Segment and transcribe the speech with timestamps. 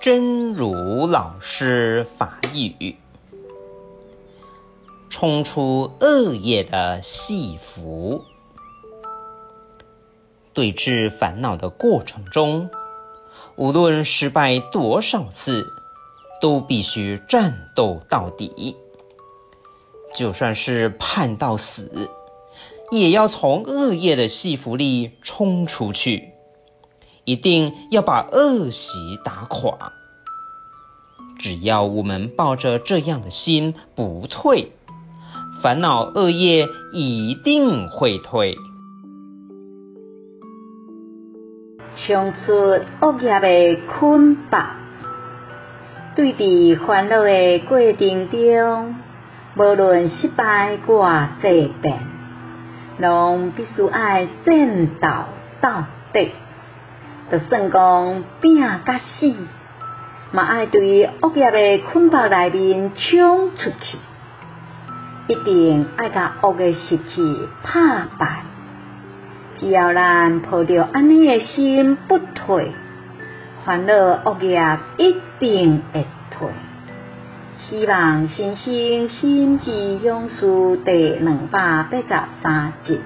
[0.00, 2.96] 真如老师法语，
[5.10, 8.24] 冲出恶业的戏服。
[10.54, 12.70] 对峙烦恼的过程中，
[13.56, 15.66] 无论失败多少次，
[16.40, 18.76] 都必须战斗到底。
[20.14, 22.08] 就算是判到死，
[22.90, 26.32] 也要从恶业的戏服里冲出去。
[27.30, 29.92] 一定要把恶习打垮。
[31.38, 34.72] 只要我们抱着这样的心不退，
[35.62, 38.56] 烦恼恶业一定会退。
[41.94, 42.52] 冲出
[43.00, 44.70] 恶业的捆绑，
[46.16, 48.96] 对治烦恼的过程中，
[49.56, 52.00] 无论失败偌济遍，
[52.98, 55.28] 拢必须爱正道
[55.60, 56.32] 到底。
[57.30, 59.34] 就算讲拼甲死，
[60.32, 63.98] 嘛爱对恶业的捆绑内面冲出去，
[65.28, 68.42] 一定爱甲恶的习气拍败。
[69.54, 72.72] 只要咱抱着安尼的心不退，
[73.64, 76.48] 烦恼恶业一定会退。
[77.56, 83.00] 希望新生心之勇士第两百八十三集。